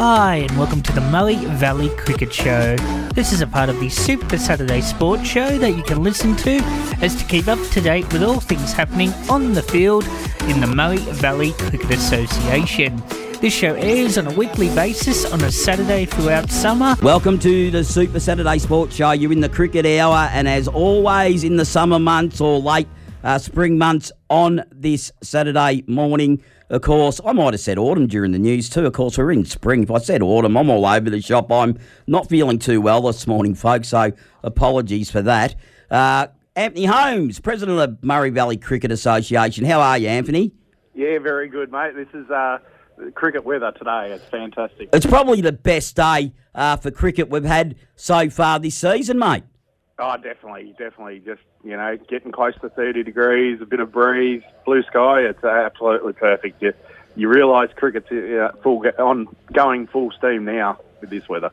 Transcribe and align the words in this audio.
Hi, 0.00 0.36
and 0.48 0.56
welcome 0.56 0.80
to 0.82 0.92
the 0.92 1.00
Murray 1.00 1.34
Valley 1.34 1.88
Cricket 1.96 2.32
Show. 2.32 2.76
This 3.14 3.32
is 3.32 3.40
a 3.40 3.48
part 3.48 3.68
of 3.68 3.80
the 3.80 3.88
Super 3.88 4.38
Saturday 4.38 4.80
Sports 4.80 5.26
Show 5.26 5.58
that 5.58 5.76
you 5.76 5.82
can 5.82 6.04
listen 6.04 6.36
to 6.36 6.60
as 7.02 7.16
to 7.16 7.24
keep 7.24 7.48
up 7.48 7.58
to 7.70 7.80
date 7.80 8.04
with 8.12 8.22
all 8.22 8.38
things 8.38 8.72
happening 8.72 9.12
on 9.28 9.54
the 9.54 9.62
field 9.62 10.04
in 10.42 10.60
the 10.60 10.68
Murray 10.68 10.98
Valley 10.98 11.50
Cricket 11.50 11.90
Association. 11.90 13.02
This 13.40 13.52
show 13.52 13.74
airs 13.74 14.16
on 14.18 14.28
a 14.28 14.32
weekly 14.34 14.72
basis 14.72 15.24
on 15.32 15.42
a 15.42 15.50
Saturday 15.50 16.04
throughout 16.04 16.48
summer. 16.48 16.94
Welcome 17.02 17.40
to 17.40 17.72
the 17.72 17.82
Super 17.82 18.20
Saturday 18.20 18.58
Sports 18.58 18.94
Show. 18.94 19.10
You're 19.10 19.32
in 19.32 19.40
the 19.40 19.48
cricket 19.48 19.84
hour, 19.84 20.28
and 20.32 20.46
as 20.46 20.68
always 20.68 21.42
in 21.42 21.56
the 21.56 21.64
summer 21.64 21.98
months 21.98 22.40
or 22.40 22.60
late 22.60 22.86
uh, 23.24 23.36
spring 23.36 23.76
months 23.76 24.12
on 24.30 24.62
this 24.70 25.10
Saturday 25.22 25.82
morning, 25.88 26.40
of 26.70 26.82
course, 26.82 27.20
I 27.24 27.32
might 27.32 27.54
have 27.54 27.60
said 27.60 27.78
autumn 27.78 28.06
during 28.06 28.32
the 28.32 28.38
news 28.38 28.68
too. 28.68 28.86
Of 28.86 28.92
course, 28.92 29.16
we're 29.16 29.32
in 29.32 29.44
spring. 29.44 29.82
If 29.82 29.90
I 29.90 29.98
said 29.98 30.22
autumn, 30.22 30.56
I'm 30.56 30.68
all 30.68 30.84
over 30.84 31.08
the 31.08 31.20
shop. 31.20 31.50
I'm 31.50 31.78
not 32.06 32.28
feeling 32.28 32.58
too 32.58 32.80
well 32.80 33.02
this 33.02 33.26
morning, 33.26 33.54
folks, 33.54 33.88
so 33.88 34.12
apologies 34.42 35.10
for 35.10 35.22
that. 35.22 35.54
Uh, 35.90 36.28
Anthony 36.54 36.86
Holmes, 36.86 37.40
president 37.40 37.78
of 37.78 38.02
Murray 38.02 38.30
Valley 38.30 38.56
Cricket 38.56 38.90
Association. 38.90 39.64
How 39.64 39.80
are 39.80 39.96
you, 39.96 40.08
Anthony? 40.08 40.52
Yeah, 40.94 41.18
very 41.20 41.48
good, 41.48 41.70
mate. 41.70 41.94
This 41.94 42.08
is 42.12 42.28
uh, 42.30 42.58
cricket 43.14 43.44
weather 43.44 43.72
today. 43.72 44.10
It's 44.10 44.24
fantastic. 44.24 44.88
It's 44.92 45.06
probably 45.06 45.40
the 45.40 45.52
best 45.52 45.96
day 45.96 46.32
uh, 46.54 46.76
for 46.76 46.90
cricket 46.90 47.30
we've 47.30 47.44
had 47.44 47.76
so 47.96 48.28
far 48.28 48.58
this 48.58 48.74
season, 48.74 49.18
mate. 49.18 49.44
Oh, 49.98 50.16
definitely, 50.16 50.74
definitely. 50.78 51.20
Just 51.20 51.42
you 51.64 51.76
know, 51.76 51.96
getting 52.08 52.30
close 52.30 52.54
to 52.60 52.68
thirty 52.68 53.02
degrees, 53.02 53.60
a 53.60 53.66
bit 53.66 53.80
of 53.80 53.90
breeze, 53.90 54.42
blue 54.64 54.82
sky. 54.84 55.22
It's 55.22 55.42
absolutely 55.42 56.12
perfect. 56.12 56.62
You, 56.62 56.72
you 57.16 57.28
realise 57.28 57.70
cricket's 57.74 58.10
uh, 58.12 58.52
full 58.62 58.84
on 58.98 59.26
going 59.52 59.88
full 59.88 60.12
steam 60.12 60.44
now 60.44 60.78
with 61.00 61.10
this 61.10 61.28
weather. 61.28 61.50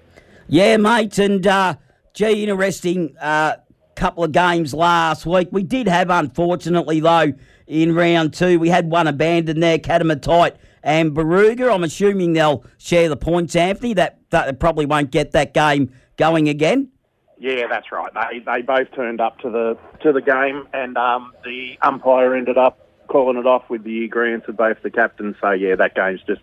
Yeah, 0.47 0.77
mate, 0.77 1.17
and 1.17 1.45
uh, 1.47 1.75
gee, 2.13 2.43
interesting 2.43 3.17
uh, 3.19 3.55
couple 3.95 4.23
of 4.23 4.31
games 4.31 4.73
last 4.73 5.25
week. 5.25 5.47
We 5.51 5.63
did 5.63 5.87
have, 5.87 6.09
unfortunately, 6.11 6.99
though, 6.99 7.33
in 7.65 7.95
round 7.95 8.33
two, 8.33 8.59
we 8.59 8.69
had 8.69 8.91
one 8.91 9.07
abandoned 9.07 9.63
there, 9.63 9.79
Katamatite 9.79 10.57
and 10.83 11.13
Barooga. 11.13 11.73
I'm 11.73 11.83
assuming 11.83 12.33
they'll 12.33 12.63
share 12.77 13.09
the 13.09 13.17
points, 13.17 13.55
Anthony. 13.55 13.93
That 13.93 14.19
that 14.29 14.59
probably 14.59 14.85
won't 14.85 15.09
get 15.09 15.31
that 15.31 15.55
game 15.55 15.91
going 16.17 16.47
again. 16.47 16.89
Yeah, 17.37 17.67
that's 17.67 17.91
right. 17.91 18.11
They 18.13 18.39
they 18.39 18.61
both 18.61 18.91
turned 18.93 19.19
up 19.19 19.39
to 19.39 19.49
the 19.49 19.77
to 20.01 20.13
the 20.13 20.21
game, 20.21 20.67
and 20.73 20.97
um, 20.97 21.33
the 21.43 21.77
umpire 21.81 22.33
ended 22.35 22.57
up 22.57 22.79
calling 23.07 23.37
it 23.37 23.45
off 23.45 23.69
with 23.69 23.83
the 23.83 24.05
agreement 24.05 24.45
of 24.47 24.57
both 24.57 24.81
the 24.81 24.89
captains. 24.89 25.35
So 25.41 25.51
yeah, 25.51 25.75
that 25.75 25.95
game's 25.95 26.21
just 26.23 26.41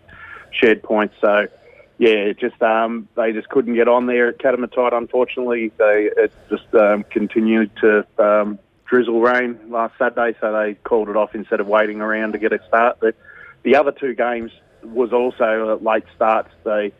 shared 0.52 0.82
points. 0.82 1.14
So 1.20 1.46
yeah, 1.98 2.32
just 2.32 2.60
um, 2.62 3.08
they 3.16 3.32
just 3.32 3.48
couldn't 3.48 3.74
get 3.74 3.88
on 3.88 4.06
there 4.06 4.28
at 4.28 4.38
Katamatite. 4.38 4.92
Unfortunately, 4.92 5.72
they 5.78 6.10
it 6.16 6.32
just 6.50 6.74
um, 6.74 7.04
continued 7.04 7.70
to 7.76 8.06
um, 8.18 8.58
drizzle 8.84 9.20
rain 9.20 9.58
last 9.70 9.96
Saturday, 9.98 10.36
so 10.40 10.52
they 10.52 10.74
called 10.74 11.08
it 11.08 11.16
off 11.16 11.34
instead 11.34 11.60
of 11.60 11.66
waiting 11.66 12.00
around 12.00 12.32
to 12.32 12.38
get 12.38 12.52
a 12.52 12.60
start. 12.68 12.98
But 13.00 13.14
the 13.62 13.76
other 13.76 13.92
two 13.92 14.14
games 14.14 14.50
was 14.82 15.12
also 15.12 15.78
late 15.80 16.04
starts. 16.14 16.50
They 16.64 16.92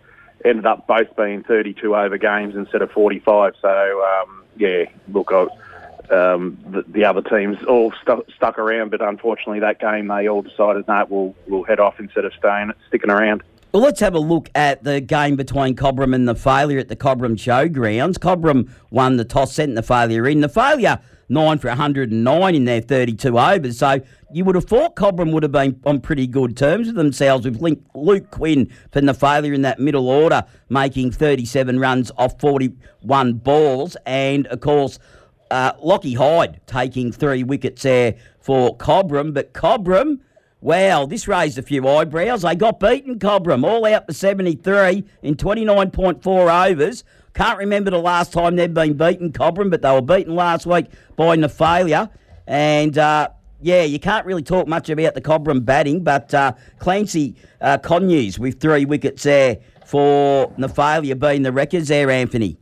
ended 0.44 0.66
up 0.66 0.86
both 0.86 1.14
being 1.16 1.42
32 1.42 1.94
over 1.94 2.18
games 2.18 2.54
instead 2.56 2.82
of 2.82 2.90
45. 2.90 3.54
So, 3.60 3.68
um, 3.68 4.44
yeah, 4.56 4.84
look, 5.12 5.30
I, 5.32 5.46
um, 6.12 6.58
the, 6.66 6.84
the, 6.88 7.04
other 7.04 7.22
teams 7.22 7.56
all 7.64 7.92
stu- 8.02 8.24
stuck 8.34 8.58
around, 8.58 8.90
but 8.90 9.00
unfortunately, 9.00 9.60
that 9.60 9.80
game 9.80 10.08
they 10.08 10.28
all 10.28 10.42
decided, 10.42 10.86
no, 10.88 11.06
we'll, 11.08 11.34
we'll 11.46 11.64
head 11.64 11.80
off 11.80 11.98
instead 11.98 12.24
of 12.24 12.32
staying, 12.34 12.72
sticking 12.88 13.10
around. 13.10 13.42
Well, 13.72 13.82
let's 13.82 14.00
have 14.00 14.14
a 14.14 14.18
look 14.18 14.50
at 14.54 14.84
the 14.84 15.00
game 15.00 15.36
between 15.36 15.76
Cobram 15.76 16.14
and 16.14 16.28
Nathalia 16.28 16.78
at 16.78 16.88
the 16.88 16.96
Cobram 16.96 17.36
Showgrounds. 17.36 18.18
Cobram 18.18 18.70
won 18.90 19.16
the 19.16 19.24
toss, 19.24 19.54
sent 19.54 19.72
Nathalia 19.72 20.30
in. 20.30 20.42
Nathalia 20.42 21.00
nine 21.32 21.58
for 21.58 21.68
109 21.68 22.54
in 22.54 22.64
their 22.64 22.80
32 22.80 23.38
overs. 23.38 23.78
So 23.78 24.00
you 24.32 24.44
would 24.44 24.54
have 24.54 24.66
thought 24.66 24.94
Cobram 24.96 25.32
would 25.32 25.42
have 25.42 25.52
been 25.52 25.80
on 25.84 26.00
pretty 26.00 26.26
good 26.26 26.56
terms 26.56 26.88
with 26.88 26.96
themselves 26.96 27.44
with 27.44 27.60
Luke 27.94 28.30
Quinn 28.30 28.70
from 28.92 29.06
Nathalia 29.06 29.54
in 29.54 29.62
that 29.62 29.80
middle 29.80 30.08
order, 30.08 30.44
making 30.68 31.12
37 31.12 31.80
runs 31.80 32.12
off 32.16 32.38
41 32.40 33.34
balls. 33.34 33.96
And, 34.06 34.46
of 34.48 34.60
course, 34.60 34.98
uh, 35.50 35.72
Lockie 35.80 36.14
Hyde 36.14 36.60
taking 36.66 37.10
three 37.12 37.42
wickets 37.42 37.82
there 37.82 38.14
for 38.40 38.76
Cobram. 38.76 39.32
But 39.32 39.52
Cobram... 39.52 40.20
Wow, 40.60 41.06
this 41.06 41.26
raised 41.26 41.58
a 41.58 41.62
few 41.62 41.88
eyebrows. 41.88 42.42
They 42.42 42.54
got 42.54 42.78
beaten, 42.78 43.18
Cobram, 43.18 43.64
all 43.64 43.84
out 43.84 44.06
for 44.06 44.12
73 44.12 45.02
in 45.20 45.34
29.4 45.34 46.70
overs. 46.70 47.02
Can't 47.34 47.58
remember 47.58 47.90
the 47.90 47.98
last 47.98 48.32
time 48.32 48.56
they've 48.56 48.72
been 48.72 48.94
beaten, 48.94 49.32
Cobram, 49.32 49.70
but 49.70 49.82
they 49.82 49.90
were 49.90 50.02
beaten 50.02 50.34
last 50.34 50.66
week 50.66 50.86
by 51.16 51.36
Nathalia. 51.36 52.10
And 52.46 52.98
uh, 52.98 53.28
yeah, 53.60 53.82
you 53.84 53.98
can't 53.98 54.26
really 54.26 54.42
talk 54.42 54.66
much 54.66 54.90
about 54.90 55.14
the 55.14 55.20
Cobram 55.22 55.64
batting, 55.64 56.04
but 56.04 56.34
uh, 56.34 56.52
Clancy 56.78 57.36
uh, 57.60 57.78
with 58.38 58.60
three 58.60 58.84
wickets 58.84 59.22
there 59.22 59.58
for 59.86 60.50
Nathalia 60.52 61.18
being 61.18 61.42
the 61.42 61.52
records 61.52 61.88
there, 61.88 62.10
Anthony. 62.10 62.58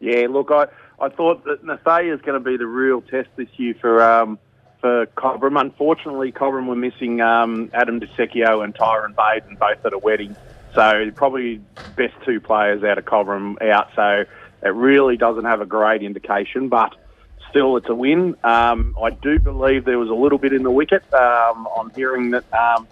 Yeah, 0.00 0.26
look, 0.30 0.50
I, 0.50 0.66
I 0.98 1.08
thought 1.10 1.44
that 1.44 1.64
Nathalia 1.64 2.14
is 2.14 2.20
going 2.22 2.42
to 2.42 2.50
be 2.50 2.56
the 2.56 2.66
real 2.66 3.02
test 3.02 3.28
this 3.36 3.48
year 3.56 3.74
for 3.80 4.02
um, 4.02 4.38
for 4.80 5.06
Cobram. 5.06 5.60
Unfortunately, 5.60 6.32
Cobram 6.32 6.68
were 6.68 6.76
missing 6.76 7.20
um, 7.20 7.70
Adam 7.74 8.00
DeSecchio 8.00 8.62
and 8.62 8.74
Tyron 8.74 9.14
Baden, 9.16 9.56
both 9.56 9.84
at 9.84 9.92
a 9.92 9.98
wedding. 9.98 10.36
So 10.76 11.10
probably 11.14 11.62
best 11.96 12.14
two 12.24 12.38
players 12.38 12.84
out 12.84 12.98
of 12.98 13.06
Cobram 13.06 13.60
out. 13.62 13.88
So 13.96 14.24
it 14.62 14.68
really 14.68 15.16
doesn't 15.16 15.44
have 15.44 15.62
a 15.62 15.66
great 15.66 16.02
indication, 16.02 16.68
but 16.68 16.94
still 17.48 17.78
it's 17.78 17.88
a 17.88 17.94
win. 17.94 18.36
Um, 18.44 18.94
I 19.02 19.10
do 19.10 19.38
believe 19.38 19.86
there 19.86 19.98
was 19.98 20.10
a 20.10 20.14
little 20.14 20.38
bit 20.38 20.52
in 20.52 20.62
the 20.62 20.70
wicket. 20.70 21.02
Um, 21.14 21.66
I'm 21.74 21.90
hearing 21.94 22.30
that 22.32 22.44
um, 22.52 22.86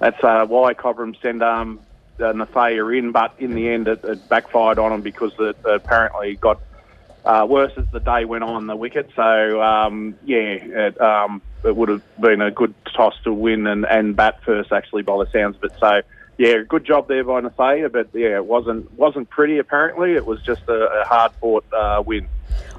that's 0.00 0.22
uh, 0.24 0.44
why 0.46 0.74
Cobram 0.74 1.14
sent 1.22 1.40
um, 1.40 1.78
uh, 2.18 2.32
Nathalia 2.32 2.98
in, 2.98 3.12
but 3.12 3.32
in 3.38 3.54
the 3.54 3.68
end 3.68 3.86
it, 3.86 4.04
it 4.04 4.28
backfired 4.28 4.80
on 4.80 4.92
him 4.92 5.00
because 5.00 5.32
it 5.38 5.56
apparently 5.64 6.34
got 6.34 6.60
uh, 7.24 7.46
worse 7.48 7.72
as 7.76 7.84
the 7.92 8.00
day 8.00 8.24
went 8.24 8.42
on 8.42 8.66
the 8.66 8.74
wicket. 8.74 9.08
So 9.14 9.62
um, 9.62 10.16
yeah, 10.24 10.38
it, 10.38 11.00
um, 11.00 11.42
it 11.64 11.76
would 11.76 11.90
have 11.90 12.02
been 12.20 12.40
a 12.40 12.50
good 12.50 12.74
toss 12.92 13.14
to 13.22 13.32
win 13.32 13.68
and, 13.68 13.86
and 13.86 14.16
bat 14.16 14.40
first 14.44 14.72
actually 14.72 15.02
by 15.02 15.16
the 15.18 15.30
sounds 15.30 15.54
of 15.56 15.64
it. 15.64 15.72
So 15.78 16.02
yeah, 16.40 16.62
good 16.66 16.86
job 16.86 17.06
there 17.06 17.22
by 17.22 17.42
Nathalia, 17.42 17.92
but 17.92 18.08
yeah, 18.14 18.36
it 18.36 18.46
wasn't 18.46 18.90
wasn't 18.94 19.28
pretty. 19.28 19.58
Apparently, 19.58 20.14
it 20.14 20.24
was 20.24 20.40
just 20.40 20.62
a, 20.68 21.02
a 21.02 21.04
hard 21.04 21.32
fought 21.32 21.66
uh, 21.70 22.02
win. 22.06 22.26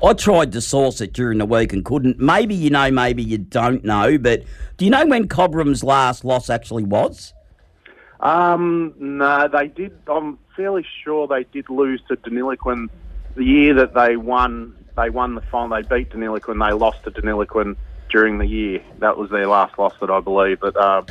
I 0.04 0.14
tried 0.14 0.52
to 0.54 0.62
source 0.62 1.00
it 1.00 1.14
during 1.14 1.38
the 1.38 1.46
week 1.46 1.72
and 1.72 1.86
couldn't. 1.86 2.20
Maybe 2.20 2.56
you 2.56 2.72
know, 2.72 2.90
maybe 2.90 3.22
you 3.22 3.38
don't 3.38 3.86
know, 3.86 4.18
but 4.18 4.46
do 4.78 4.86
you 4.86 4.90
know 4.90 5.06
when 5.06 5.28
Cobram's 5.28 5.84
last 5.84 6.26
loss 6.26 6.50
actually 6.50 6.86
was? 6.86 7.36
Um, 8.20 8.96
no, 8.98 9.48
they 9.48 9.68
did. 9.68 9.96
I'm 10.08 10.40
fairly 10.56 10.84
sure 11.04 11.28
they 11.28 11.44
did 11.44 11.70
lose 11.70 12.02
to 12.08 12.16
Deniliquin 12.16 12.90
the 13.36 13.46
year 13.46 13.76
that 13.76 13.94
they 13.94 14.18
won. 14.18 14.76
They 14.98 15.12
won 15.12 15.36
the 15.36 15.42
final. 15.42 15.80
They 15.80 15.84
beat 15.84 16.10
Deniliquin. 16.10 16.68
They 16.68 16.74
lost 16.74 17.04
to 17.04 17.12
Deniliquin 17.12 17.76
during 18.10 18.40
the 18.40 18.48
year. 18.48 18.82
That 18.98 19.18
was 19.18 19.30
their 19.30 19.46
last 19.46 19.78
loss 19.78 19.94
that 20.02 20.10
I 20.10 20.20
believe. 20.20 20.62
But 20.62 20.76
um, 20.78 21.06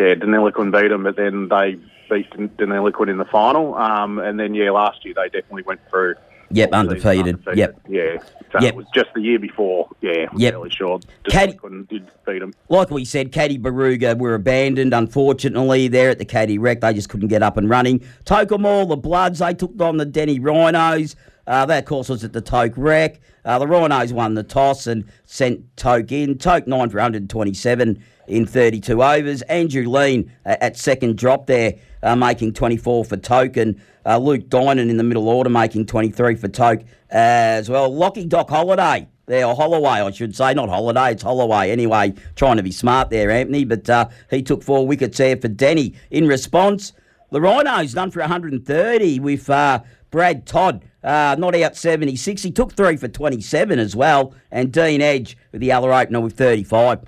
yeah, 0.00 0.14
Deniliquin 0.14 0.72
beat 0.72 0.88
them, 0.88 1.02
but 1.02 1.16
then 1.16 1.48
they 1.48 1.76
beat 2.08 2.30
Deniliquin 2.30 3.10
in 3.10 3.18
the 3.18 3.26
final. 3.26 3.74
Um, 3.74 4.18
and 4.18 4.40
then, 4.40 4.54
yeah, 4.54 4.70
last 4.70 5.04
year 5.04 5.14
they 5.14 5.28
definitely 5.28 5.62
went 5.62 5.80
through. 5.90 6.14
Yep, 6.52 6.72
undefeated. 6.72 7.36
undefeated. 7.36 7.58
Yep. 7.58 7.80
Yeah. 7.88 8.18
So 8.50 8.60
yep. 8.60 8.72
it 8.72 8.76
was 8.76 8.86
just 8.92 9.10
the 9.14 9.20
year 9.20 9.38
before. 9.38 9.88
Yeah, 10.00 10.26
I'm 10.32 10.38
yep. 10.38 10.54
fairly 10.54 10.70
sure. 10.70 10.98
Caddy, 11.28 11.56
did 11.88 12.10
beat 12.26 12.40
them. 12.40 12.52
Like 12.68 12.90
we 12.90 13.04
said, 13.04 13.30
Caddy 13.30 13.58
Barooga 13.58 14.18
were 14.18 14.34
abandoned, 14.34 14.92
unfortunately, 14.92 15.86
there 15.86 16.10
at 16.10 16.18
the 16.18 16.24
Caddy 16.24 16.58
Rec. 16.58 16.80
They 16.80 16.94
just 16.94 17.08
couldn't 17.08 17.28
get 17.28 17.42
up 17.42 17.56
and 17.56 17.68
running. 17.68 18.00
Tocumwal, 18.24 18.88
the 18.88 18.96
Bloods, 18.96 19.38
they 19.38 19.54
took 19.54 19.80
on 19.80 19.98
the 19.98 20.06
Denny 20.06 20.40
Rhinos. 20.40 21.14
Uh, 21.50 21.66
that, 21.66 21.80
of 21.80 21.84
course, 21.84 22.08
was 22.08 22.22
at 22.22 22.32
the 22.32 22.40
Toke 22.40 22.74
Rec. 22.76 23.20
Uh, 23.44 23.58
the 23.58 23.66
Rhinos 23.66 24.12
won 24.12 24.34
the 24.34 24.44
toss 24.44 24.86
and 24.86 25.04
sent 25.24 25.76
Toke 25.76 26.12
in. 26.12 26.38
Toke 26.38 26.68
9 26.68 26.90
for 26.90 26.98
127 26.98 28.04
in 28.28 28.46
32 28.46 29.02
overs. 29.02 29.42
Andrew 29.42 29.88
Lean 29.88 30.32
uh, 30.46 30.54
at 30.60 30.76
second 30.76 31.18
drop 31.18 31.48
there, 31.48 31.74
uh, 32.04 32.14
making 32.14 32.52
24 32.52 33.04
for 33.04 33.16
Token. 33.16 33.82
Uh, 34.06 34.18
Luke 34.18 34.48
Dinan 34.48 34.88
in 34.90 34.96
the 34.96 35.02
middle 35.02 35.28
order, 35.28 35.50
making 35.50 35.86
23 35.86 36.36
for 36.36 36.46
Toke 36.46 36.84
as 37.10 37.68
well. 37.68 37.92
Lockie 37.92 38.26
Doc 38.26 38.48
Holiday 38.48 39.08
there, 39.26 39.44
or 39.44 39.56
Holloway, 39.56 40.02
I 40.02 40.10
should 40.12 40.36
say, 40.36 40.54
not 40.54 40.68
Holiday, 40.68 41.10
it's 41.10 41.24
Holloway. 41.24 41.72
Anyway, 41.72 42.14
trying 42.36 42.58
to 42.58 42.62
be 42.62 42.70
smart 42.70 43.10
there, 43.10 43.28
Anthony, 43.28 43.64
but 43.64 43.90
uh, 43.90 44.08
he 44.30 44.44
took 44.44 44.62
four 44.62 44.86
wickets 44.86 45.18
there 45.18 45.36
for 45.36 45.48
Denny. 45.48 45.96
In 46.12 46.28
response, 46.28 46.92
the 47.32 47.40
Rhinos 47.40 47.92
done 47.92 48.12
for 48.12 48.20
130 48.20 49.18
with 49.18 49.46
Brad 49.46 50.46
Todd. 50.46 50.84
Uh, 51.02 51.36
not 51.38 51.54
out 51.54 51.76
76. 51.76 52.42
He 52.42 52.50
took 52.50 52.72
three 52.72 52.96
for 52.96 53.08
27 53.08 53.78
as 53.78 53.96
well. 53.96 54.34
And 54.50 54.72
Dean 54.72 55.00
Edge 55.00 55.36
with 55.52 55.60
the 55.60 55.72
other 55.72 55.92
opener 55.92 56.20
with 56.20 56.34
35. 56.34 57.00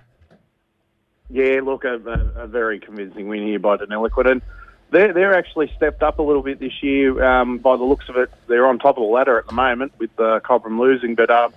Yeah, 1.31 1.61
look, 1.63 1.85
a, 1.85 1.95
a, 2.37 2.47
very 2.47 2.79
convincing 2.79 3.29
win 3.29 3.47
here 3.47 3.59
by 3.59 3.79
Deniliquin. 3.79 4.31
And 4.31 4.43
they're, 4.91 5.13
they're 5.13 5.35
actually 5.35 5.73
stepped 5.77 6.03
up 6.03 6.19
a 6.19 6.23
little 6.23 6.43
bit 6.43 6.61
this 6.61 6.83
year. 6.83 7.23
Um, 7.25 7.59
by 7.59 7.77
the 7.77 7.85
looks 7.85 8.09
of 8.09 8.17
it, 8.17 8.31
they're 8.49 8.67
on 8.67 8.79
top 8.79 8.99
of 8.99 9.03
the 9.03 9.09
ladder 9.09 9.39
at 9.39 9.47
the 9.47 9.55
moment 9.55 9.93
with 9.99 10.11
uh, 10.19 10.41
Cobram 10.41 10.79
losing, 10.79 11.15
but 11.15 11.31
uh, 11.31 11.49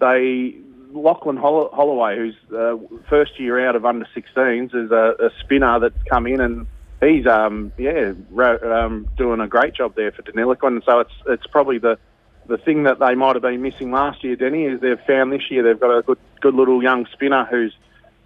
they 0.00 0.56
Lachlan 0.92 1.36
Holl- 1.36 1.70
Holloway, 1.72 2.16
who's 2.16 2.36
uh, 2.52 2.76
first 3.08 3.38
year 3.38 3.66
out 3.66 3.76
of 3.76 3.84
under 3.84 4.06
16s, 4.16 4.74
is 4.74 4.90
a, 4.90 5.14
a 5.20 5.30
spinner 5.40 5.78
that's 5.78 6.02
come 6.08 6.26
in 6.26 6.40
and 6.40 6.66
he's 7.00 7.26
um, 7.26 7.72
yeah 7.78 8.12
ra- 8.30 8.84
um, 8.84 9.08
doing 9.16 9.40
a 9.40 9.48
great 9.48 9.74
job 9.74 9.94
there 9.94 10.12
for 10.12 10.22
Deniliquin. 10.22 10.84
So 10.84 11.00
it's 11.00 11.12
it's 11.26 11.46
probably 11.46 11.78
the 11.78 11.98
the 12.46 12.58
thing 12.58 12.84
that 12.84 12.98
they 12.98 13.14
might 13.14 13.36
have 13.36 13.42
been 13.42 13.60
missing 13.60 13.90
last 13.90 14.24
year, 14.24 14.34
Denny, 14.34 14.64
is 14.64 14.80
they've 14.80 15.00
found 15.06 15.32
this 15.32 15.50
year 15.50 15.62
they've 15.62 15.78
got 15.78 15.96
a 15.96 16.02
good 16.02 16.18
good 16.40 16.54
little 16.54 16.82
young 16.82 17.06
spinner 17.12 17.44
who's 17.44 17.74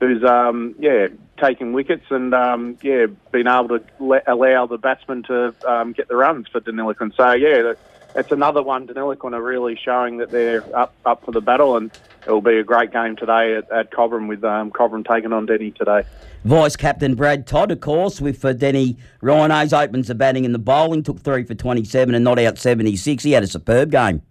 who's 0.00 0.24
um, 0.24 0.74
yeah 0.78 1.08
taking 1.42 1.72
wickets 1.72 2.04
and 2.10 2.34
um, 2.34 2.78
yeah 2.82 3.06
been 3.30 3.48
able 3.48 3.68
to 3.68 3.84
le- 3.98 4.22
allow 4.26 4.66
the 4.66 4.78
batsmen 4.78 5.22
to 5.24 5.54
um, 5.66 5.92
get 5.92 6.08
the 6.08 6.16
runs 6.16 6.46
for 6.48 6.60
Deniliquin. 6.60 7.14
So 7.16 7.32
yeah, 7.32 7.74
it's 8.14 8.32
another 8.32 8.62
one. 8.62 8.86
Deniliquin 8.86 9.34
are 9.34 9.42
really 9.42 9.78
showing 9.82 10.18
that 10.18 10.30
they're 10.30 10.64
up 10.76 10.94
up 11.04 11.24
for 11.24 11.32
the 11.32 11.40
battle, 11.40 11.76
and 11.76 11.90
it 12.26 12.30
will 12.30 12.40
be 12.40 12.58
a 12.58 12.64
great 12.64 12.92
game 12.92 13.16
today 13.16 13.56
at, 13.56 13.70
at 13.70 13.90
Cobram 13.90 14.28
with 14.28 14.44
um, 14.44 14.70
Cobram 14.70 15.06
taking 15.06 15.32
on 15.32 15.46
Denny 15.46 15.70
today. 15.70 16.02
Vice 16.44 16.76
captain 16.76 17.14
Brad 17.14 17.46
Todd, 17.46 17.70
of 17.70 17.80
course, 17.80 18.20
with 18.20 18.44
uh, 18.44 18.52
Denny 18.52 18.96
Rhinos 19.20 19.72
opens 19.72 20.08
the 20.08 20.14
batting 20.14 20.44
and 20.44 20.54
the 20.54 20.58
bowling, 20.58 21.02
took 21.02 21.20
three 21.20 21.44
for 21.44 21.54
27 21.54 22.14
and 22.14 22.24
not 22.24 22.38
out 22.38 22.58
76. 22.58 23.22
He 23.22 23.32
had 23.32 23.44
a 23.44 23.46
superb 23.46 23.90
game. 23.90 24.22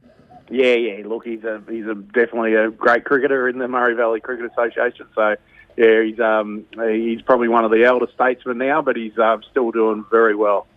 Yeah, 0.49 0.73
yeah. 0.73 1.07
Look, 1.07 1.25
he's 1.25 1.43
a 1.43 1.63
he's 1.69 1.85
a 1.85 1.95
definitely 1.95 2.55
a 2.55 2.69
great 2.69 3.05
cricketer 3.05 3.47
in 3.47 3.57
the 3.57 3.67
Murray 3.67 3.95
Valley 3.95 4.19
Cricket 4.19 4.51
Association. 4.51 5.07
So 5.15 5.35
yeah, 5.77 6.03
he's 6.03 6.19
um 6.19 6.65
he's 6.75 7.21
probably 7.21 7.47
one 7.47 7.63
of 7.63 7.71
the 7.71 7.85
elder 7.85 8.07
statesmen 8.13 8.57
now, 8.57 8.81
but 8.81 8.97
he's 8.97 9.17
um, 9.17 9.41
still 9.49 9.71
doing 9.71 10.05
very 10.11 10.35
well. 10.35 10.67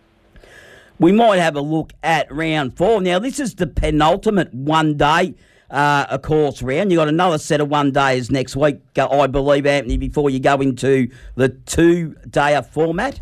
We 0.99 1.11
might 1.11 1.37
have 1.37 1.55
a 1.55 1.61
look 1.61 1.93
at 2.03 2.31
round 2.31 2.77
four. 2.77 3.01
Now, 3.01 3.19
this 3.19 3.39
is 3.39 3.55
the 3.55 3.67
penultimate 3.67 4.53
one 4.53 4.95
day, 4.95 5.35
uh, 5.69 6.05
of 6.09 6.21
course, 6.21 6.61
round. 6.61 6.91
You've 6.91 6.99
got 6.99 7.09
another 7.09 7.37
set 7.37 7.59
of 7.59 7.69
one 7.69 7.91
days 7.91 8.31
next 8.31 8.55
week, 8.55 8.79
I 8.97 9.27
believe, 9.27 9.65
Anthony, 9.65 9.97
before 9.97 10.29
you 10.29 10.39
go 10.39 10.55
into 10.61 11.09
the 11.35 11.49
two 11.49 12.15
day 12.29 12.59
format. 12.71 13.19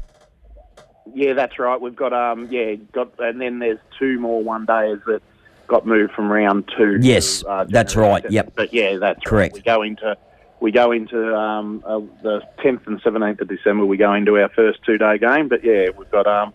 Yeah, 1.15 1.33
that's 1.33 1.59
right. 1.59 1.79
We've 1.79 1.95
got 1.95 2.13
um 2.13 2.47
yeah 2.49 2.75
got 2.91 3.11
and 3.19 3.39
then 3.39 3.59
there's 3.59 3.79
two 3.99 4.19
more 4.19 4.41
one 4.41 4.65
days 4.65 4.99
that 5.05 5.21
got 5.67 5.85
moved 5.85 6.13
from 6.13 6.31
round 6.31 6.71
two. 6.75 6.97
Yes, 7.01 7.41
to, 7.41 7.47
uh, 7.47 7.63
that's 7.65 7.95
right, 7.95 8.23
yep. 8.31 8.53
But 8.55 8.73
yeah, 8.73 8.97
that's 8.97 9.19
Correct. 9.23 9.53
Right. 9.53 9.59
We 9.59 9.61
go 9.61 9.81
into 9.81 10.17
we 10.59 10.71
go 10.71 10.91
into 10.93 11.35
um, 11.35 11.83
uh, 11.85 11.99
the 12.21 12.41
10th 12.63 12.87
and 12.87 13.01
17th 13.01 13.41
of 13.41 13.49
December. 13.49 13.85
We 13.85 13.97
go 13.97 14.13
into 14.13 14.39
our 14.39 14.47
first 14.47 14.79
two 14.85 14.97
day 14.97 15.17
game. 15.17 15.49
But 15.49 15.63
yeah, 15.63 15.89
we've 15.95 16.09
got 16.09 16.25
um 16.25 16.53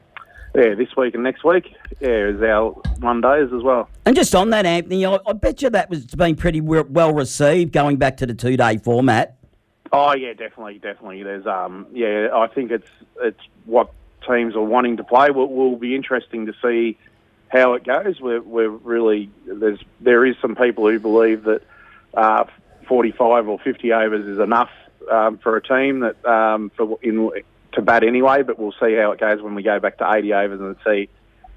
yeah 0.58 0.74
this 0.74 0.94
week 0.96 1.14
and 1.14 1.22
next 1.22 1.44
week 1.44 1.74
yeah 2.00 2.28
is 2.28 2.42
our 2.42 2.70
one 3.00 3.20
days 3.20 3.52
as 3.52 3.62
well. 3.62 3.88
And 4.04 4.16
just 4.16 4.34
on 4.34 4.50
that, 4.50 4.66
Anthony, 4.66 5.06
I, 5.06 5.18
I 5.26 5.32
bet 5.32 5.62
you 5.62 5.70
that 5.70 5.88
was 5.88 6.04
been 6.06 6.36
pretty 6.36 6.60
we- 6.60 6.82
well 6.82 7.12
received 7.12 7.72
going 7.72 7.96
back 7.96 8.16
to 8.18 8.26
the 8.26 8.34
two 8.34 8.56
day 8.56 8.78
format. 8.78 9.36
Oh 9.92 10.14
yeah, 10.14 10.32
definitely, 10.32 10.78
definitely. 10.78 11.22
There's 11.22 11.46
um 11.46 11.86
yeah, 11.92 12.28
I 12.34 12.48
think 12.48 12.70
it's 12.70 12.88
it's 13.20 13.40
what 13.64 13.92
teams 14.26 14.54
are 14.56 14.62
wanting 14.62 14.96
to 14.96 15.04
play. 15.04 15.30
Will, 15.30 15.48
will 15.48 15.76
be 15.76 15.94
interesting 15.94 16.46
to 16.46 16.54
see 16.62 16.98
how 17.48 17.74
it 17.74 17.84
goes. 17.84 18.20
We're 18.20 18.42
we're 18.42 18.68
really 18.68 19.30
there's 19.46 19.80
there 20.00 20.26
is 20.26 20.36
some 20.42 20.56
people 20.56 20.88
who 20.88 20.98
believe 20.98 21.44
that 21.44 21.62
uh, 22.14 22.44
45 22.86 23.48
or 23.48 23.58
50 23.58 23.92
overs 23.92 24.26
is 24.26 24.38
enough 24.38 24.70
um, 25.10 25.38
for 25.38 25.56
a 25.56 25.62
team 25.62 26.00
that 26.00 26.22
um, 26.26 26.70
for 26.76 26.98
in 27.02 27.30
to 27.78 27.82
bat 27.82 28.04
anyway. 28.04 28.42
But 28.42 28.58
we'll 28.58 28.72
see 28.72 28.94
how 28.94 29.12
it 29.12 29.20
goes 29.20 29.40
when 29.40 29.54
we 29.54 29.62
go 29.62 29.80
back 29.80 29.98
to 29.98 30.12
80 30.12 30.32
overs 30.34 30.60
and 30.60 30.76
see 30.84 31.08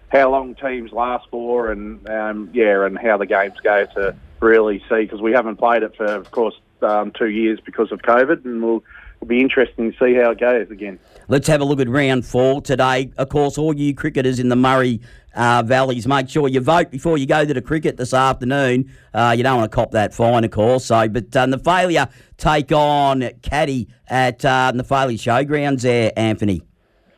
how 0.09 0.29
long 0.29 0.56
teams 0.56 0.91
last 0.91 1.27
for 1.29 1.71
and 1.71 2.07
um, 2.09 2.50
yeah, 2.53 2.85
and 2.85 2.97
how 2.97 3.18
the 3.18 3.25
games 3.25 3.56
go 3.63 3.85
to 3.95 4.15
really 4.39 4.79
see 4.89 5.01
because 5.01 5.21
we 5.21 5.31
haven't 5.31 5.57
played 5.57 5.83
it 5.83 5.95
for, 5.95 6.06
of 6.06 6.31
course, 6.31 6.56
um, 6.81 7.12
two 7.12 7.29
years 7.29 7.59
because 7.59 7.91
of 7.91 8.01
COVID, 8.01 8.45
and 8.45 8.63
we'll 8.63 8.83
it'll 9.18 9.27
be 9.27 9.39
interesting 9.39 9.91
to 9.91 9.97
see 9.97 10.15
how 10.15 10.31
it 10.31 10.39
goes 10.39 10.69
again. 10.69 11.00
Let's 11.27 11.47
have 11.47 11.62
a 11.62 11.63
look 11.63 11.79
at 11.79 11.88
round 11.88 12.25
four 12.25 12.62
today. 12.62 13.12
Of 13.17 13.29
course, 13.29 13.57
all 13.57 13.75
you 13.75 13.94
cricketers 13.94 14.39
in 14.39 14.50
the 14.50 14.56
Murray 14.56 15.00
uh, 15.33 15.63
Valleys, 15.63 16.07
make 16.07 16.29
sure 16.29 16.47
you 16.47 16.59
vote 16.59 16.91
before 16.91 17.17
you 17.17 17.25
go 17.25 17.45
to 17.45 17.53
the 17.53 17.61
cricket 17.61 17.97
this 17.97 18.13
afternoon. 18.13 18.91
Uh, 19.13 19.33
you 19.35 19.43
don't 19.43 19.57
want 19.57 19.71
to 19.71 19.75
cop 19.75 19.91
that 19.91 20.13
fine, 20.13 20.43
of 20.43 20.51
course. 20.51 20.85
So, 20.85 21.07
but 21.07 21.35
um, 21.35 21.51
Nathalia 21.51 22.11
take 22.37 22.71
on 22.71 23.29
Caddy 23.41 23.87
at 24.07 24.43
um, 24.45 24.77
Nathalia 24.77 25.17
Showgrounds 25.17 25.81
there, 25.81 26.11
Anthony. 26.15 26.61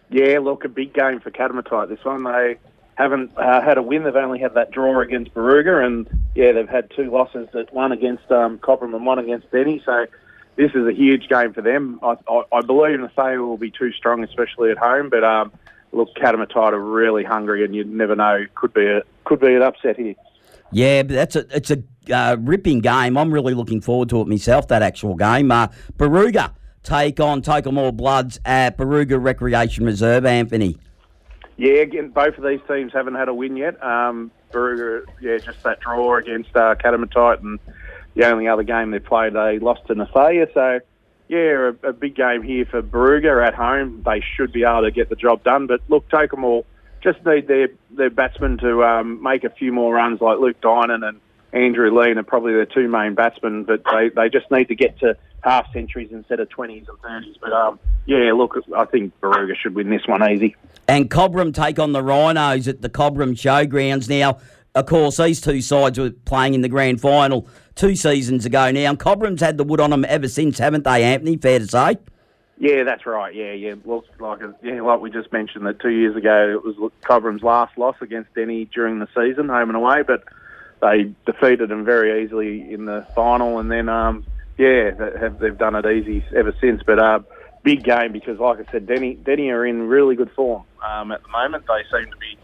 Yeah, 0.09 0.39
look, 0.39 0.63
a 0.63 0.69
big 0.69 0.93
game 0.93 1.19
for 1.19 1.31
Katamatite. 1.31 1.89
This 1.89 2.03
one 2.03 2.23
they 2.23 2.57
haven't 2.95 3.35
uh, 3.37 3.61
had 3.61 3.77
a 3.77 3.81
win. 3.81 4.03
They've 4.03 4.15
only 4.15 4.39
had 4.39 4.53
that 4.53 4.71
draw 4.71 4.99
against 4.99 5.33
Barooga, 5.33 5.83
and 5.83 6.07
yeah, 6.35 6.51
they've 6.51 6.69
had 6.69 6.91
two 6.95 7.09
losses. 7.09 7.47
That 7.53 7.73
one 7.73 7.91
against 7.91 8.31
um, 8.31 8.59
Cobram 8.59 8.95
and 8.95 9.05
one 9.05 9.17
against 9.17 9.49
Benny. 9.49 9.81
So 9.83 10.05
this 10.55 10.71
is 10.75 10.85
a 10.87 10.93
huge 10.93 11.27
game 11.29 11.53
for 11.53 11.61
them. 11.61 11.99
I, 12.03 12.15
I, 12.27 12.43
I 12.51 12.61
believe 12.61 12.99
will 13.17 13.57
be 13.57 13.71
too 13.71 13.91
strong, 13.93 14.23
especially 14.23 14.69
at 14.69 14.77
home. 14.77 15.09
But 15.09 15.23
um, 15.23 15.51
look, 15.93 16.09
Katamatite 16.15 16.73
are 16.73 16.79
really 16.79 17.23
hungry, 17.23 17.63
and 17.63 17.75
you 17.75 17.83
never 17.83 18.15
know. 18.15 18.45
Could 18.55 18.73
be 18.73 18.85
a 18.85 19.01
could 19.25 19.39
be 19.39 19.53
an 19.53 19.61
upset 19.61 19.97
here. 19.97 20.15
Yeah, 20.71 21.03
but 21.03 21.13
that's 21.13 21.35
a 21.35 21.45
it's 21.55 21.71
a 21.71 21.83
uh, 22.13 22.37
ripping 22.39 22.79
game. 22.79 23.17
I'm 23.17 23.31
really 23.31 23.53
looking 23.53 23.81
forward 23.81 24.09
to 24.09 24.21
it 24.21 24.27
myself. 24.27 24.67
That 24.67 24.81
actual 24.81 25.15
game, 25.15 25.51
uh, 25.51 25.67
Barooga 25.97 26.53
take 26.81 27.19
on 27.19 27.41
Tocumwal 27.41 27.95
Bloods 27.95 28.39
at 28.45 28.77
Barooga 28.77 29.21
Recreation 29.21 29.85
Reserve. 29.85 30.25
Anthony. 30.25 30.77
Yeah, 31.55 31.81
again, 31.81 32.09
both 32.09 32.37
of 32.37 32.43
these 32.43 32.59
teams 32.67 32.91
haven't 32.93 33.15
had 33.15 33.29
a 33.29 33.33
win 33.33 33.55
yet. 33.55 33.81
Um, 33.83 34.31
Barooga, 34.51 35.05
yeah, 35.21 35.37
just 35.37 35.61
that 35.63 35.79
draw 35.79 36.17
against 36.17 36.55
uh, 36.55 36.75
Katamatite, 36.75 37.41
and 37.41 37.59
the 38.15 38.25
only 38.25 38.47
other 38.47 38.63
game 38.63 38.91
they 38.91 38.99
played, 38.99 39.33
they 39.33 39.59
lost 39.59 39.85
to 39.87 39.95
Nathalia. 39.95 40.51
So, 40.53 40.79
yeah, 41.27 41.71
a, 41.83 41.89
a 41.89 41.93
big 41.93 42.15
game 42.15 42.41
here 42.43 42.65
for 42.65 42.81
Barooga 42.81 43.45
at 43.45 43.53
home. 43.53 44.03
They 44.05 44.23
should 44.35 44.51
be 44.51 44.63
able 44.63 44.83
to 44.83 44.91
get 44.91 45.09
the 45.09 45.15
job 45.15 45.43
done. 45.43 45.67
But 45.67 45.81
look, 45.87 46.07
Tocumwal 46.09 46.65
just 47.01 47.25
need 47.25 47.47
their 47.47 47.69
their 47.91 48.09
batsmen 48.09 48.57
to 48.59 48.83
um, 48.83 49.21
make 49.21 49.43
a 49.43 49.49
few 49.49 49.71
more 49.71 49.93
runs, 49.93 50.21
like 50.21 50.39
Luke 50.39 50.59
Dinan 50.61 51.03
and 51.03 51.19
Andrew 51.51 51.97
Lean 51.97 52.17
are 52.17 52.23
probably 52.23 52.53
their 52.53 52.65
two 52.65 52.87
main 52.87 53.13
batsmen. 53.13 53.63
But 53.63 53.83
they, 53.91 54.09
they 54.09 54.29
just 54.29 54.49
need 54.51 54.69
to 54.69 54.75
get 54.75 54.99
to 54.99 55.17
half 55.43 55.71
centuries 55.73 56.09
instead 56.11 56.39
of 56.39 56.49
twenties 56.49 56.85
and 56.87 56.99
thirties. 56.99 57.35
But 57.41 57.53
um, 57.53 57.79
yeah, 58.05 58.31
look, 58.33 58.57
I 58.75 58.85
think 58.85 59.13
Barooga 59.21 59.55
should 59.55 59.75
win 59.75 59.89
this 59.89 60.07
one 60.07 60.29
easy. 60.31 60.55
And 60.87 61.09
Cobram 61.09 61.53
take 61.53 61.79
on 61.79 61.93
the 61.93 62.03
Rhinos 62.03 62.67
at 62.67 62.81
the 62.81 62.89
Cobram 62.89 63.33
Showgrounds. 63.33 64.09
Now, 64.09 64.39
of 64.75 64.85
course, 64.85 65.17
these 65.17 65.39
two 65.39 65.61
sides 65.61 65.99
were 65.99 66.11
playing 66.11 66.53
in 66.53 66.61
the 66.61 66.69
grand 66.69 66.99
final 67.01 67.47
two 67.75 67.95
seasons 67.95 68.45
ago 68.45 68.71
now. 68.71 68.89
And 68.89 68.99
Cobram's 68.99 69.41
had 69.41 69.57
the 69.57 69.63
wood 69.63 69.79
on 69.79 69.91
them 69.91 70.05
ever 70.07 70.27
since, 70.27 70.57
haven't 70.57 70.83
they, 70.83 71.03
Anthony? 71.03 71.37
Fair 71.37 71.59
to 71.59 71.67
say? 71.67 71.97
Yeah, 72.57 72.83
that's 72.83 73.05
right. 73.05 73.33
Yeah, 73.33 73.51
yeah. 73.53 73.75
Looks 73.83 74.09
like 74.19 74.39
yeah, 74.61 74.81
like 74.81 75.01
we 75.01 75.09
just 75.11 75.31
mentioned 75.31 75.65
that 75.65 75.79
two 75.79 75.89
years 75.89 76.15
ago 76.15 76.51
it 76.51 76.63
was 76.63 76.91
Cobram's 77.01 77.43
last 77.43 77.77
loss 77.77 77.95
against 78.01 78.33
Denny 78.35 78.65
during 78.65 78.99
the 78.99 79.07
season, 79.15 79.49
home 79.49 79.69
and 79.69 79.75
away, 79.75 80.03
but 80.03 80.23
they 80.81 81.13
defeated 81.25 81.69
them 81.69 81.83
very 81.83 82.23
easily 82.23 82.71
in 82.71 82.85
the 82.85 83.07
final, 83.15 83.59
and 83.59 83.71
then 83.71 83.89
um, 83.89 84.23
yeah, 84.57 84.91
they've 85.39 85.57
done 85.57 85.75
it 85.75 85.85
easy 85.85 86.23
ever 86.35 86.53
since. 86.61 86.83
But 86.85 86.99
uh, 86.99 87.19
big 87.63 87.83
game 87.83 88.11
because, 88.11 88.39
like 88.39 88.59
I 88.59 88.71
said, 88.71 88.85
Denny 88.85 89.15
Denny 89.15 89.49
are 89.49 89.65
in 89.65 89.87
really 89.87 90.15
good 90.15 90.31
form 90.31 90.63
um, 90.87 91.11
at 91.11 91.23
the 91.23 91.29
moment. 91.29 91.65
They 91.67 91.83
seem 91.91 92.11
to 92.11 92.17
be 92.17 92.37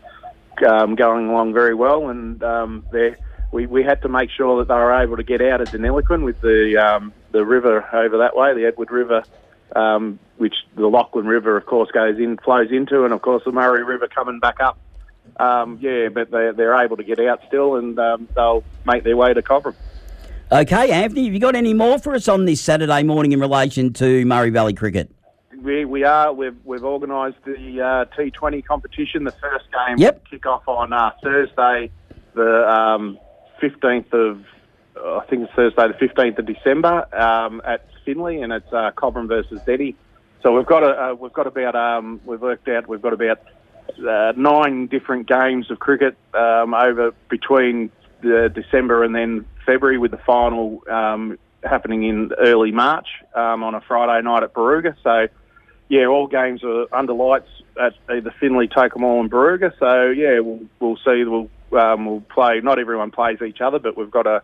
um, 0.63 0.95
going 0.95 1.29
along 1.29 1.53
very 1.53 1.73
well, 1.73 2.09
and 2.09 2.41
um, 2.43 2.85
we 3.51 3.65
we 3.65 3.83
had 3.83 4.01
to 4.03 4.09
make 4.09 4.29
sure 4.31 4.59
that 4.59 4.67
they 4.67 4.73
were 4.73 4.93
able 4.93 5.17
to 5.17 5.23
get 5.23 5.41
out 5.41 5.61
of 5.61 5.69
Deniliquin 5.69 6.23
with 6.23 6.41
the 6.41 6.77
um, 6.77 7.13
the 7.31 7.45
river 7.45 7.87
over 7.93 8.19
that 8.19 8.35
way, 8.35 8.53
the 8.53 8.65
Edward 8.65 8.91
River. 8.91 9.23
Um, 9.75 10.17
which 10.37 10.55
the 10.75 10.87
Lachlan 10.87 11.27
River, 11.27 11.55
of 11.55 11.67
course, 11.67 11.91
goes 11.91 12.17
in, 12.17 12.37
flows 12.37 12.71
into, 12.71 13.03
and 13.03 13.13
of 13.13 13.21
course 13.21 13.43
the 13.45 13.51
Murray 13.51 13.83
River 13.83 14.07
coming 14.07 14.39
back 14.39 14.59
up. 14.59 14.79
Um, 15.37 15.77
yeah, 15.79 16.09
but 16.09 16.31
they, 16.31 16.51
they're 16.55 16.73
able 16.81 16.97
to 16.97 17.03
get 17.03 17.19
out 17.19 17.41
still, 17.47 17.75
and 17.75 17.99
um, 17.99 18.27
they'll 18.35 18.63
make 18.85 19.03
their 19.03 19.15
way 19.15 19.31
to 19.31 19.43
Cobram. 19.43 19.75
Okay, 20.51 20.89
Anthony, 20.89 21.25
have 21.25 21.33
you 21.33 21.39
got 21.39 21.55
any 21.55 21.75
more 21.75 21.99
for 21.99 22.15
us 22.15 22.27
on 22.27 22.45
this 22.45 22.61
Saturday 22.61 23.03
morning 23.03 23.31
in 23.31 23.39
relation 23.39 23.93
to 23.93 24.25
Murray 24.25 24.49
Valley 24.49 24.73
Cricket? 24.73 25.11
We, 25.61 25.85
we 25.85 26.03
are. 26.03 26.31
We've, 26.33 26.55
we've 26.63 26.83
organised 26.83 27.43
the 27.45 27.81
uh, 27.81 28.05
T20 28.17 28.65
competition. 28.65 29.23
The 29.23 29.31
first 29.31 29.65
game 29.71 29.97
Yep. 29.97 30.15
will 30.15 30.29
kick 30.29 30.45
off 30.45 30.67
on 30.67 30.93
uh, 30.93 31.11
Thursday, 31.23 31.91
the 32.33 32.69
um, 32.69 33.19
15th 33.61 34.13
of, 34.13 34.43
I 34.95 35.25
think 35.29 35.43
it's 35.43 35.53
Thursday, 35.53 35.87
the 35.87 36.07
15th 36.07 36.39
of 36.39 36.45
December 36.45 37.13
um, 37.15 37.61
at 37.65 37.85
Finley, 38.05 38.41
and 38.41 38.53
it's 38.53 38.71
uh, 38.71 38.91
Cobram 38.97 39.27
versus 39.27 39.61
Denny. 39.65 39.95
So 40.43 40.55
we've 40.55 40.65
got 40.65 40.83
a, 40.83 41.11
uh, 41.11 41.13
we've 41.15 41.33
got 41.33 41.47
about 41.47 41.75
um, 41.75 42.21
we've 42.25 42.39
worked 42.39 42.69
out 42.69 42.87
we've 42.87 43.01
got 43.01 43.11
about 43.11 43.39
uh, 44.07 44.31
nine 44.37 44.87
different 44.87 45.27
games 45.27 45.69
of 45.69 45.79
cricket 45.79 46.15
um, 46.33 46.73
over 46.73 47.13
between 47.29 47.91
the 48.21 48.49
December 48.53 49.03
and 49.03 49.13
then 49.13 49.45
February, 49.65 49.97
with 49.97 50.11
the 50.11 50.17
final 50.25 50.81
um, 50.89 51.37
happening 51.63 52.03
in 52.03 52.31
early 52.39 52.71
March 52.71 53.07
um, 53.35 53.63
on 53.63 53.75
a 53.75 53.81
Friday 53.81 54.23
night 54.23 54.43
at 54.43 54.53
Barooga. 54.53 54.95
So, 55.03 55.27
yeah, 55.89 56.05
all 56.05 56.27
games 56.27 56.63
are 56.63 56.85
under 56.93 57.13
lights 57.13 57.49
at 57.81 57.95
either 58.09 58.33
Finley, 58.39 58.67
Tocumwal, 58.67 59.19
and 59.19 59.31
Barooga. 59.31 59.73
So 59.79 60.09
yeah, 60.11 60.39
we'll 60.39 60.61
we'll 60.79 60.97
see. 60.97 61.23
We'll 61.25 61.49
um, 61.77 62.05
we'll 62.05 62.21
play. 62.21 62.61
Not 62.61 62.79
everyone 62.79 63.11
plays 63.11 63.41
each 63.41 63.59
other, 63.59 63.79
but 63.79 63.97
we've 63.97 64.11
got 64.11 64.27
a 64.27 64.43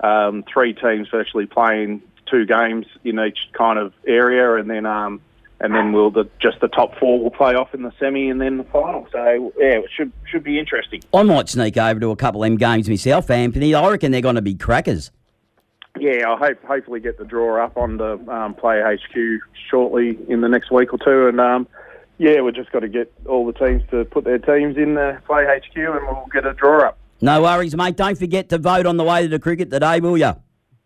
um, 0.00 0.44
three 0.52 0.72
teams 0.72 1.08
virtually 1.08 1.46
playing 1.46 2.02
two 2.30 2.46
games 2.46 2.86
in 3.04 3.18
each 3.18 3.38
kind 3.52 3.78
of 3.78 3.92
area, 4.06 4.54
and 4.54 4.70
then 4.70 4.86
um, 4.86 5.20
and 5.60 5.74
then 5.74 5.92
we'll 5.92 6.10
the 6.10 6.28
just 6.40 6.60
the 6.60 6.68
top 6.68 6.96
four 6.98 7.20
will 7.20 7.30
play 7.30 7.54
off 7.54 7.74
in 7.74 7.82
the 7.82 7.92
semi 7.98 8.28
and 8.28 8.40
then 8.40 8.58
the 8.58 8.64
final. 8.64 9.08
So 9.10 9.52
yeah, 9.58 9.78
it 9.78 9.90
should 9.96 10.12
should 10.30 10.44
be 10.44 10.60
interesting. 10.60 11.02
I 11.12 11.24
might 11.24 11.48
sneak 11.48 11.76
over 11.76 11.98
to 11.98 12.10
a 12.12 12.16
couple 12.16 12.44
of 12.44 12.48
them 12.48 12.56
games 12.56 12.88
myself, 12.88 13.30
Anthony. 13.30 13.74
I 13.74 13.88
reckon 13.90 14.12
they're 14.12 14.20
going 14.20 14.36
to 14.36 14.42
be 14.42 14.54
crackers. 14.54 15.10
Yeah, 15.98 16.28
I 16.28 16.36
hope 16.36 16.64
hopefully 16.64 17.00
get 17.00 17.18
the 17.18 17.24
draw 17.24 17.64
up 17.64 17.76
on 17.76 17.98
the 17.98 18.18
um, 18.28 18.54
Player 18.54 18.96
HQ 18.96 19.16
shortly 19.70 20.18
in 20.28 20.40
the 20.40 20.48
next 20.48 20.70
week 20.72 20.92
or 20.92 20.98
two, 20.98 21.28
and 21.28 21.40
um, 21.40 21.68
yeah, 22.18 22.40
we've 22.40 22.54
just 22.54 22.72
got 22.72 22.80
to 22.80 22.88
get 22.88 23.12
all 23.28 23.46
the 23.46 23.52
teams 23.52 23.82
to 23.90 24.04
put 24.04 24.24
their 24.24 24.38
teams 24.38 24.76
in 24.76 24.94
the 24.94 25.20
Play 25.26 25.44
HQ, 25.44 25.76
and 25.76 26.06
we'll 26.06 26.26
get 26.32 26.46
a 26.46 26.52
draw 26.54 26.88
up. 26.88 26.98
No 27.20 27.42
worries, 27.42 27.76
mate. 27.76 27.96
Don't 27.96 28.18
forget 28.18 28.48
to 28.48 28.58
vote 28.58 28.86
on 28.86 28.96
the 28.96 29.04
way 29.04 29.22
to 29.22 29.28
the 29.28 29.38
cricket 29.38 29.70
today, 29.70 30.00
will 30.00 30.18
you? 30.18 30.32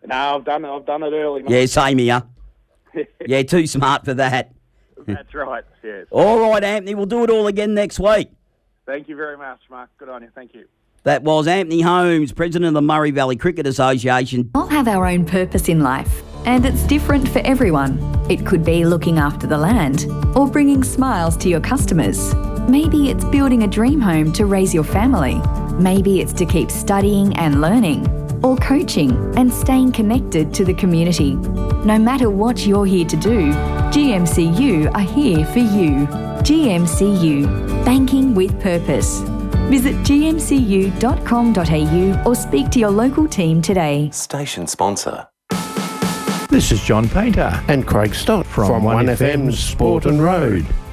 No, 0.07 0.37
I've 0.37 0.45
done 0.45 0.65
it. 0.65 0.69
I've 0.69 0.87
done 0.87 1.03
it 1.03 1.12
early. 1.12 1.43
Mate. 1.43 1.50
Yeah, 1.50 1.67
same 1.67 1.99
here. 1.99 2.23
yeah, 3.27 3.43
too 3.43 3.67
smart 3.67 4.05
for 4.05 4.15
that. 4.15 4.53
That's 5.07 5.35
right. 5.35 5.65
Yes. 5.83 6.07
All 6.11 6.50
right, 6.50 6.62
Anthony. 6.62 6.95
We'll 6.95 7.07
do 7.07 7.25
it 7.25 7.31
all 7.31 7.47
again 7.47 7.75
next 7.75 7.99
week. 7.99 8.31
Thank 8.87 9.09
you 9.09 9.17
very 9.17 9.37
much, 9.37 9.61
Mark. 9.71 9.91
Good 9.99 10.09
on 10.09 10.23
you. 10.23 10.29
Thank 10.35 10.55
you. 10.55 10.67
That 11.09 11.23
was 11.23 11.49
Anthony 11.49 11.81
Holmes, 11.81 12.33
President 12.33 12.67
of 12.69 12.75
the 12.75 12.83
Murray 12.83 13.12
Valley 13.12 13.35
Cricket 13.35 13.67
Association. 13.67 14.50
All 14.55 14.67
have 14.67 14.87
our 14.87 15.07
own 15.07 15.25
purpose 15.25 15.71
in 15.71 15.81
life, 15.81 16.23
and 16.45 16.67
it's 16.67 16.83
different 16.83 17.27
for 17.27 17.38
everyone. 17.47 17.99
It 18.29 18.45
could 18.45 18.62
be 18.62 18.85
looking 18.85 19.19
after 19.19 19.47
the 19.47 19.57
land 19.57 20.05
or 20.37 20.47
bringing 20.47 20.85
smiles 20.85 21.35
to 21.38 21.49
your 21.49 21.62
customers. 21.62 22.35
Maybe 22.69 23.09
it's 23.09 23.25
building 23.25 23.62
a 23.62 23.67
dream 23.67 24.03
home 24.03 24.35
to 24.35 24.45
raise 24.45 24.75
your 24.75 24.85
family. 24.85 25.41
Maybe 25.83 26.21
it's 26.21 26.35
to 26.35 26.45
keep 26.45 26.71
studying 26.71 27.35
and 27.38 27.62
learning 27.62 28.07
or 28.45 28.59
coaching 28.59 29.12
and 29.35 29.50
staying 29.50 29.93
connected 29.93 30.53
to 30.53 30.65
the 30.67 30.75
community. 30.75 31.37
No 31.87 31.99
matter 31.99 32.29
what 32.29 32.67
you're 32.67 32.85
here 32.85 33.07
to 33.07 33.17
do, 33.17 33.50
GMCU 33.95 34.95
are 34.95 35.00
here 35.00 35.47
for 35.47 35.61
you. 35.61 36.07
GMCU, 36.45 37.47
banking 37.87 38.35
with 38.35 38.61
purpose. 38.61 39.23
Visit 39.69 39.97
gmcu.com.au 39.97 42.23
or 42.25 42.35
speak 42.35 42.71
to 42.71 42.79
your 42.79 42.91
local 42.91 43.29
team 43.29 43.61
today. 43.63 44.11
Station 44.11 44.67
sponsor. 44.67 45.27
This 46.51 46.73
is 46.73 46.83
John 46.83 47.09
Painter 47.09 47.63
and 47.69 47.87
Craig 47.87 48.15
Stott 48.15 48.47
from, 48.47 48.69
from 48.69 48.83
1FM's 48.85 49.59
Sport 49.59 50.07
and 50.07 50.23
Road. 50.23 50.65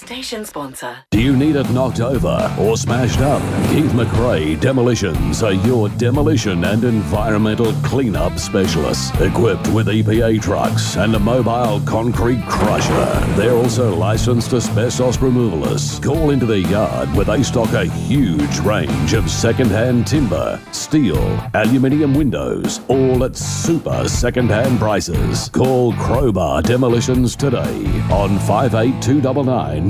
Station 0.00 0.46
sponsor. 0.46 0.96
Do 1.10 1.20
you 1.20 1.36
need 1.36 1.56
it 1.56 1.68
knocked 1.70 2.00
over 2.00 2.56
or 2.58 2.78
smashed 2.78 3.20
up? 3.20 3.42
Keith 3.70 3.92
McRae 3.92 4.58
Demolitions 4.58 5.42
are 5.42 5.52
your 5.52 5.90
demolition 5.90 6.64
and 6.64 6.84
environmental 6.84 7.74
cleanup 7.84 8.38
specialists. 8.38 9.10
Equipped 9.20 9.68
with 9.68 9.88
EPA 9.88 10.40
trucks 10.40 10.96
and 10.96 11.14
a 11.14 11.18
mobile 11.18 11.80
concrete 11.82 12.42
crusher. 12.48 13.34
They're 13.36 13.54
also 13.54 13.94
licensed 13.94 14.54
asbestos 14.54 15.18
removalists. 15.18 16.02
Call 16.02 16.30
into 16.30 16.46
their 16.46 16.56
yard 16.56 17.12
where 17.14 17.26
they 17.26 17.42
stock 17.42 17.70
a 17.74 17.84
huge 17.84 18.58
range 18.60 19.12
of 19.12 19.30
second-hand 19.30 20.06
timber, 20.06 20.58
steel, 20.72 21.20
aluminium 21.52 22.14
windows, 22.14 22.80
all 22.88 23.22
at 23.22 23.36
super 23.36 24.08
second-hand 24.08 24.78
prices. 24.78 25.50
Call 25.50 25.92
Crowbar 25.92 26.62
Demolitions 26.62 27.36
today 27.36 27.84
on 28.10 28.38
58299 28.38 29.89